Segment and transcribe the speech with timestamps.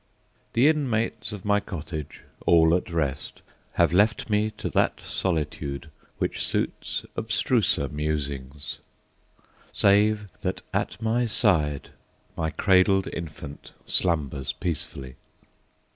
[0.53, 6.43] The inmates of my cottage, all at rest, Have left me to that solitude, which
[6.43, 8.79] suits Abstruser musings:
[9.71, 11.91] save that at my side
[12.35, 15.17] My cradled infant slumbers peacefully.